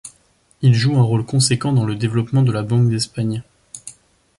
[0.63, 3.43] Il joue un rôle conséquent dans le développement de la Banque d'Espagne.